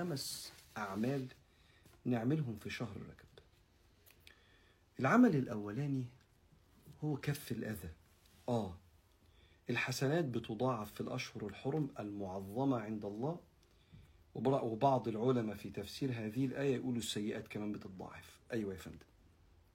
[0.00, 1.26] خمس أعمال
[2.04, 3.44] نعملهم في شهر رجب
[5.00, 6.04] العمل الأولاني
[7.04, 7.88] هو كف الأذى.
[8.48, 8.76] آه
[9.70, 13.40] الحسنات بتضاعف في الأشهر الحرم المعظمة عند الله
[14.34, 19.06] وبعض العلماء في تفسير هذه الآية يقولوا السيئات كمان بتتضاعف أيوة يا فندم.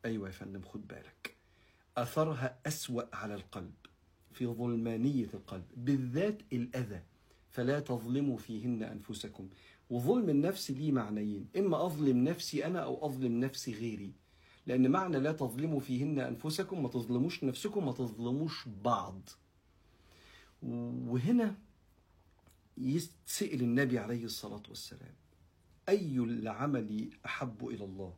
[0.06, 1.36] أيوة يا فندم خد بالك.
[1.98, 3.74] أثرها أسوأ على القلب
[4.34, 7.02] في ظلمانية القلب بالذات الأذى.
[7.50, 9.50] فلا تظلموا فيهن أنفسكم.
[9.90, 11.48] وظلم النفس ليه معنيين.
[11.58, 14.14] إما أظلم نفسي أنا أو أظلم نفسي غيري.
[14.68, 19.30] لأن معنى لا تظلموا فيهن أنفسكم ما تظلموش نفسكم ما تظلموش بعض.
[20.62, 21.56] وهنا
[22.78, 25.14] يسأل النبي عليه الصلاة والسلام
[25.90, 28.14] أي العمل أحب إلى الله؟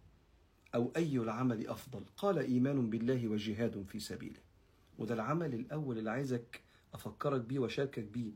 [0.75, 4.39] أو أي العمل أفضل؟ قال إيمان بالله وجهاد في سبيله.
[4.97, 6.61] وده العمل الأول اللي عايزك
[6.93, 8.31] أفكرك بيه وأشاركك بيه.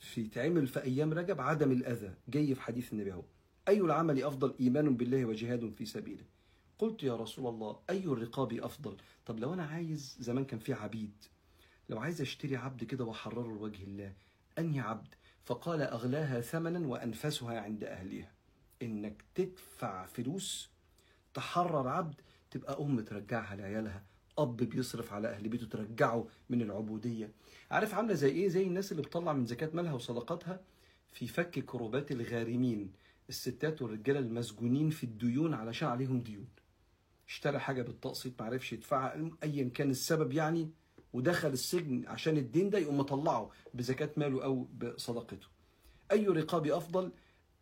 [0.00, 2.14] في تعمل في أيام رجب عدم الأذى.
[2.28, 3.24] جاي في حديث النبي أهو.
[3.68, 6.24] أي العمل أفضل؟ إيمان بالله وجهاد في سبيله.
[6.78, 11.24] قلت يا رسول الله أي الرقاب أفضل؟ طب لو أنا عايز زمان كان في عبيد.
[11.88, 14.12] لو عايز أشتري عبد كده وأحرره لوجه الله
[14.58, 15.14] أنهي عبد؟
[15.44, 18.32] فقال أغلاها ثمنا وأنفسها عند أهلها.
[18.82, 20.70] إنك تدفع فلوس
[21.34, 22.20] تحرر عبد
[22.50, 24.02] تبقى أم ترجعها لعيالها.
[24.38, 27.32] اب بيصرف على أهل بيته ترجعه من العبودية.
[27.70, 30.60] عارف عاملة زي إيه؟ زي الناس اللي بتطلع من زكاة مالها وصدقاتها
[31.12, 32.92] في فك كربات الغارمين.
[33.28, 36.48] الستات والرجالة المسجونين في الديون علشان عليهم ديون.
[37.28, 40.70] اشترى حاجة بالتقسيط معرفش يدفعها ايا كان السبب يعني
[41.12, 45.46] ودخل السجن عشان الدين ده يقوم مطلعه بزكاة ماله أو بصدقته.
[46.12, 47.12] أي رقاب أفضل؟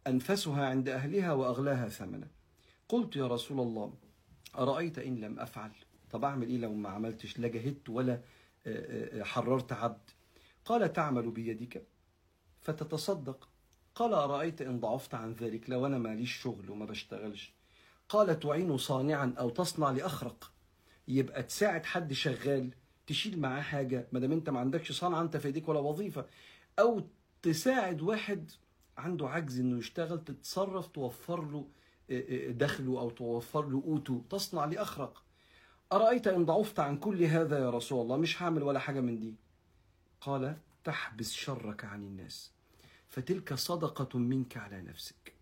[0.07, 2.29] أنفسها عند أهلها وأغلاها ثمنا
[2.89, 3.95] قلت يا رسول الله
[4.59, 5.71] أرأيت إن لم أفعل؟
[6.17, 8.13] طب أعمل إيه لو ما عملتش؟ لا جهدت ولا
[8.67, 10.11] آه، آه، حررت عبد.
[10.65, 11.87] قال تعمل بيدك؟
[12.61, 13.49] فتتصدق.
[13.95, 17.53] قال أرأيت إن ضعفت عن ذلك؟ لو أنا ماليش شغل وما بشتغلش.
[18.09, 20.53] قال تعين صانعا أو تصنع لأخرق.
[21.09, 22.71] يبقى تساعد حد شغال
[23.07, 24.09] تشيل معاه حاجة.
[24.13, 26.27] ما دام أنت ما عندكش صنعة أنت في إيديك ولا وظيفة.
[26.79, 27.03] أو
[27.43, 28.51] تساعد واحد
[28.99, 31.69] عنده عجز إنه يشتغل تتصرف توفر له
[32.53, 34.25] دخله أو توفر له قوته.
[34.31, 35.26] تصنع لأخرق.
[35.93, 39.35] أرأيت إن ضعفت عن كل هذا يا رسول الله؟ مش هعمل ولا حاجة من دي.
[40.21, 42.51] قال تحبس شرك عن الناس
[43.09, 45.33] فتلك صدقة منك على نفسك.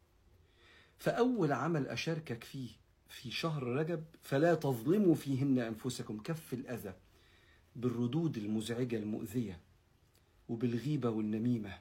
[0.99, 2.69] فأول عمل أشاركك فيه
[3.09, 6.95] في شهر رجب فلا تظلموا فيهن أنفسكم كف الأذى
[7.77, 9.61] بالردود المزعجة المؤذية
[10.49, 11.79] وبالغيبة والنميمة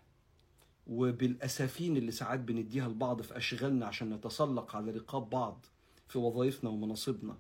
[0.88, 5.66] وبالأسافين اللي ساعات بنديها لبعض في أشغالنا عشان نتسلق على رقاب بعض
[6.07, 7.38] في وظائفنا ومناصبنا.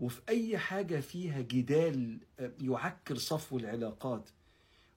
[0.00, 4.30] وفي أي حاجة فيها جدال آه، يعكر صفو العلاقات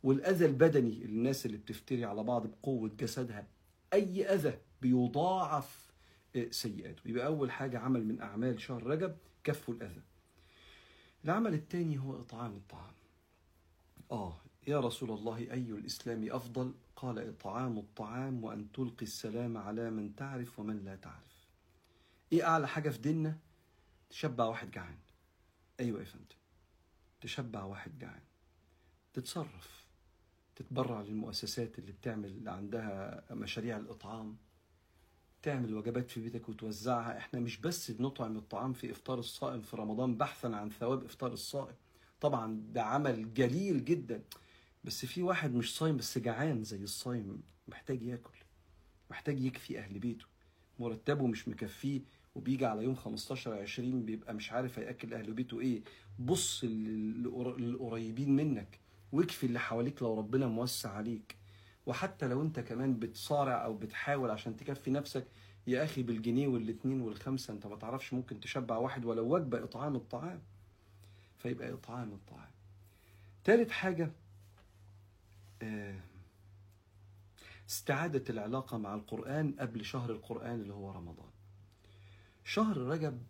[0.04, 3.48] والأذى البدني الناس اللي بتفتري على بعض بقوة جسدها
[3.94, 5.92] أي أذى بيضاعف
[6.36, 7.02] آه، سيئاته.
[7.06, 10.02] يبقى أول حاجة عمل من أعمال شهر رجب كف الأذى.
[11.26, 12.94] العمل الثاني هو إطعام الطعام.
[14.12, 14.38] آه
[14.68, 20.60] يا رسول الله أي الإسلام أفضل؟ قال إطعام الطعام وأن تلقي السلام على من تعرف
[20.60, 21.48] ومن لا تعرف.
[22.34, 23.38] إيه أعلى حاجة في ديننا؟
[24.12, 24.98] تشبع واحد جعان.
[25.80, 26.36] أيوة يا فندم.
[27.22, 28.22] تشبع واحد جعان.
[29.14, 29.86] تتصرف.
[30.56, 34.38] تتبرع للمؤسسات اللي بتعمل عندها مشاريع الإطعام.
[35.42, 37.18] تعمل وجبات في بيتك وتوزعها.
[37.18, 41.76] إحنا مش بس بنطعم الطعام في إفطار الصائم في رمضان بحثا عن ثواب إفطار الصائم.
[42.22, 44.24] طبعا ده عمل جليل جدا.
[44.84, 48.38] بس في واحد مش صايم بس جعان زي الصايم محتاج ياكل.
[49.10, 50.26] محتاج يكفي أهل بيته.
[50.80, 52.02] مرتبه مش مكفيه.
[52.36, 55.82] وبيجي على يوم 15 20 بيبقى مش عارف هيأكل أهل بيته إيه.
[56.20, 57.24] بص لل-
[57.58, 58.80] للقريبين منك
[59.12, 61.36] واكفي اللي حواليك لو ربنا موسع عليك.
[61.86, 65.28] وحتى لو انت كمان بتصارع أو بتحاول عشان تكفي نفسك
[65.68, 70.42] يا أخي بالجنيه والاتنين والخمسة انت ما تعرفش ممكن تشبع واحد ولو وجبة إطعام الطعام.
[71.38, 72.52] فيبقى إطعام الطعام.
[73.44, 74.12] تالت حاجة
[75.62, 76.00] آه،
[77.70, 81.31] استعادة العلاقة مع القرآن قبل شهر القرآن اللي هو رمضان.
[82.44, 83.22] شهر رجب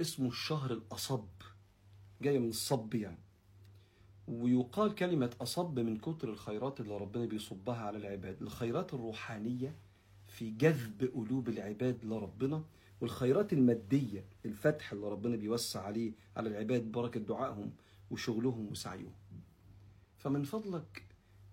[0.00, 1.28] اسمه الشهر الأصب
[2.22, 3.18] جاية من الصب يعني.
[4.28, 9.74] ويقال كلمة أصب من كتر الخيرات اللي ربنا بيصبها على العباد الخيرات الروحانية
[10.28, 12.64] في جذب قلوب العباد لربنا
[13.00, 17.72] والخيرات المادية الفتح اللي ربنا بيوسع عليه على العباد بركة دعائهم
[18.10, 19.12] وشغلهم وسعيهم.
[20.18, 21.02] فمن فضلك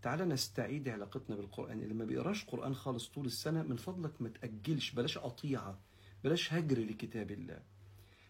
[0.02, 4.92] تعالى نستعيد علاقتنا بالقرآن اللي ما بيقراش قرآن خالص طول السنة من فضلك ما تأجلش
[4.92, 5.80] بلاش قطيعة.
[6.24, 7.60] بلاش هجر لكتاب الله.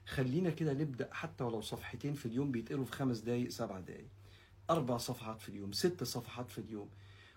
[0.06, 4.07] خلينا كده نبدأ حتى ولو صفحتين في اليوم بيتقروا في خمس دقايق سبع دقايق.
[4.69, 6.90] أربع صفحات في اليوم ست صفحات في اليوم.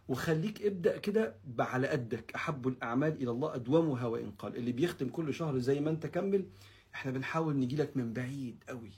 [0.08, 2.32] وخليك ابدأ كده على قدك.
[2.35, 6.47] أحب الأعمال إلى الله أدومها وإن قال اللي بيختم كل شهر زي ما أنت كمل
[6.94, 8.93] إحنا بنحاول نجي لك من بعيد قوي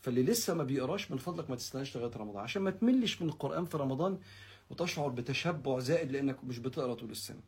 [0.00, 2.42] فاللي لسه ما بيقراش من فضلك ما تستناش لغاية رمضان.
[2.42, 4.18] عشان ما تملش من القرآن في رمضان
[4.70, 7.40] وتشعر بتشبع زائد لأنك مش بتقرأ طول السنة.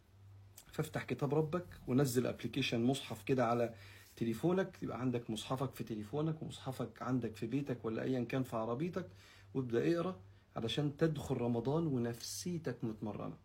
[0.72, 3.75] فافتح كتاب ربك ونزل application مصحف كده على
[4.17, 9.06] تليفونك يبقى عندك مصحفك في تليفونك ومصحفك عندك في بيتك ولا ايا كان في عربيتك
[9.55, 10.20] وابدأ اقرأ
[10.56, 13.37] علشان تدخل رمضان ونفسيتك متمرنة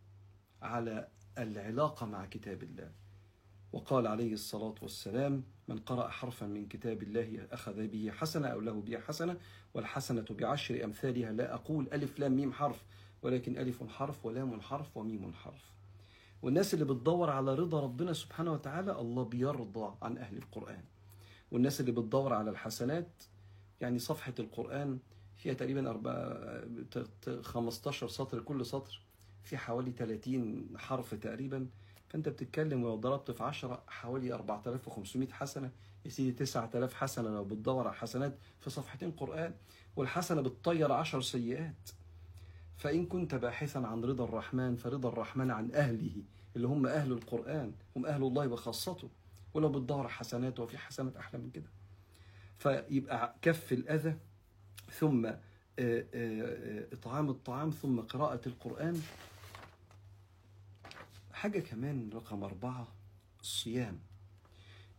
[0.62, 1.08] على
[1.38, 2.92] العلاقة مع كتاب الله.
[3.74, 8.82] وقال عليه الصلاة والسلام من قرأ حرفا من كتاب الله أخذ به حسنة أو له
[8.82, 9.38] به حسنة
[9.74, 12.86] والحسنة بعشر أمثالها لا أقول ألف لام ميم حرف
[13.22, 15.75] ولكن ألف حرف ولام حرف وميم حرف.
[16.46, 20.84] والناس اللي بتدور على رضا ربنا سبحانه وتعالى الله بيرضى عن أهل القرآن.
[21.52, 23.24] والناس اللي بتدور على الحسنات
[23.82, 25.00] يعني صفحة القرآن
[25.36, 26.38] فيها تقريبا أربعة
[27.42, 29.02] 15 سطر كل سطر
[29.44, 31.68] في حوالي 30 حرف تقريبا.
[32.10, 35.72] فأنت بتتكلم ولو ضربت في 10 حوالي 4500 حسنة.
[36.06, 39.54] يا سيدي 9000 حسنة لو بتدور على حسنات في صفحتين قرآن
[39.96, 41.90] والحسنة بتطير 10 سيئات.
[42.78, 46.24] فإن كنت باحثا عن رضا الرحمن فرضا الرحمن عن أهله
[46.56, 49.10] اللي هم أهل القرآن هم أهل الله بخاصته
[49.54, 51.70] ولو بتدور حسنات وفي حسنات أحلى من كده.
[52.58, 54.18] فيبقى كف الأذى
[54.92, 55.32] ثم
[56.94, 59.02] إطعام الطعام ثم قراءة القرآن.
[61.34, 62.88] حاجة كمان رقم أربعة
[63.42, 64.00] الصيام.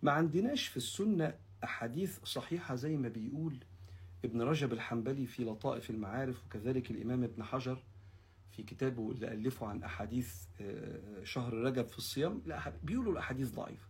[0.02, 1.34] ما عندناش في السنة
[1.64, 3.58] أحاديث صحيحة زي ما بيقول
[4.24, 7.82] ابن رجب الحنبلي في لطائف المعارف وكذلك الإمام ابن حجر
[8.50, 10.34] في كتابه اللي ألفه عن أحاديث
[11.22, 12.42] شهر رجب في الصيام
[12.82, 13.86] بيقولوا الأحاديث ضعيفة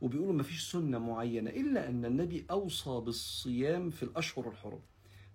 [0.00, 4.80] وبيقولوا ما فيش سنة معينة إلا أن النبي أوصى بالصيام في الأشهر الحرم.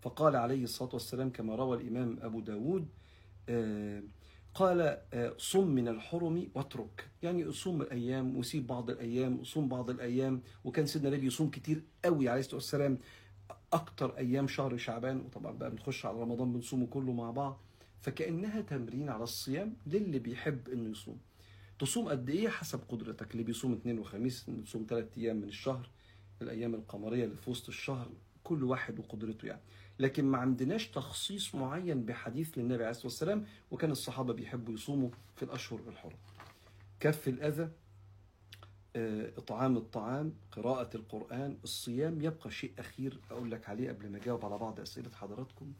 [0.01, 2.87] فقال عليه الصلاة والسلام كما روى الإمام أبو داود
[4.53, 4.97] قال
[5.37, 7.07] صم من الحرم واترك.
[7.23, 12.29] يعني صوم الأيام وسيب بعض الأيام وصوم بعض الأيام وكان سيدنا النبي يصوم كتير قوي
[12.29, 12.97] عليه الصلاة والسلام.
[13.73, 17.59] أكتر أيام شهر شعبان وطبعا بقى بنخش على رمضان بنصومه كله مع بعض
[18.01, 21.17] فكأنها تمرين على الصيام للي بيحب إنه يصوم.
[21.79, 25.89] تصوم قد إيه؟ حسب قدرتك اللي بيصوم اثنين وخميس بتصوم ثلاث أيام من الشهر
[26.41, 28.09] الأيام القمرية اللي في وسط الشهر
[28.43, 29.61] كل واحد وقدرته يعني.
[29.99, 35.43] لكن ما عندناش تخصيص معين بحديث للنبي عليه الصلاة والسلام وكان الصحابة بيحبوا يصوموا في
[35.43, 36.17] الأشهر الحرم.
[36.99, 37.69] كف الأذى
[38.95, 44.57] إطعام الطعام، قراءة القرآن، الصيام يبقى شيء أخير أقول لك عليه قبل ما أجاوب على
[44.57, 45.73] بعض أسئلة حضراتكم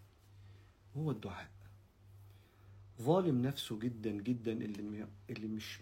[0.97, 1.49] هو الدعاء.
[3.01, 5.79] ظالم نفسه جدا جدا اللي اللي مش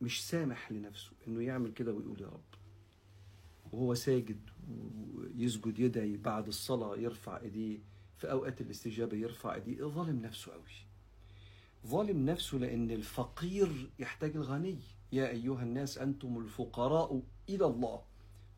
[0.00, 2.40] مش سامح لنفسه إنه يعمل كده ويقول يا رب.
[3.72, 4.40] وهو ساجد
[5.14, 7.78] ويسجد يدعي بعد الصلاة يرفع إيديه
[8.18, 10.62] في أوقات الاستجابة يرفع إيديه ظالم نفسه قوي
[11.86, 14.78] ظالم نفسه لأن الفقير يحتاج الغني.
[15.12, 18.02] يا أيها الناس أنتم الفقراء إلى الله.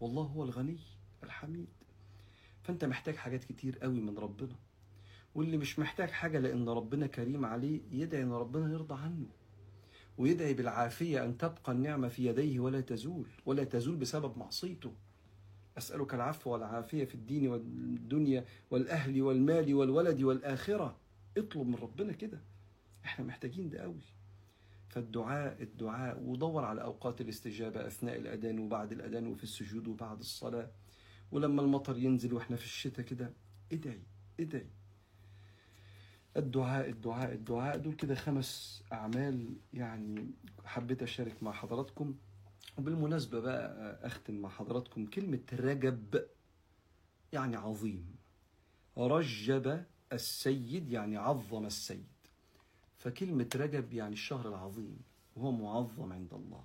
[0.01, 0.79] والله هو الغني
[1.23, 1.69] الحميد.
[2.63, 4.57] فأنت محتاج حاجات كتير قوي من ربنا.
[5.35, 9.27] واللي مش محتاج حاجة لأن ربنا كريم عليه يدعي إن ربنا يرضى عنه.
[10.19, 14.93] ويدعي بالعافية أن تبقى النعمة في يديه ولا تزول ولا تزول بسبب معصيته.
[15.79, 20.97] أسألك العفو والعافية في الدين والدنيا والأهل والمال والولد والآخرة.
[21.39, 22.41] اطلب من ربنا كده.
[23.05, 24.03] إحنا محتاجين ده قوي
[24.89, 30.71] فالدعاء الدعاء ودور على أوقات الاستجابة أثناء الأذان وبعد الأذان وفي السجود وبعد الصلاة.
[31.33, 33.33] ولما المطر ينزل وإحنا في الشتاء كده
[33.73, 34.03] ادعي
[34.41, 34.67] ادعي.
[36.37, 40.31] الدعاء الدعاء الدعاء دول كده خمس أعمال يعني
[40.65, 42.15] حبيت أشارك مع حضراتكم.
[42.79, 46.25] وبالمناسبة بقى أختم مع حضراتكم كلمة رجب
[47.33, 48.17] يعني عظيم.
[48.99, 52.07] رجب السيد يعني عظم السيد.
[53.03, 54.99] فكلمة رجب يعني الشهر العظيم
[55.37, 56.65] وهو معظم عند الله.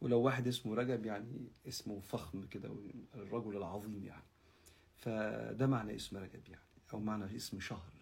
[0.00, 2.70] ولو واحد اسمه رجب يعني اسمه فخم كده
[3.14, 4.24] الرجل العظيم يعني.
[4.96, 7.92] فده معنى اسم رجب يعني أو معنى اسم شهر.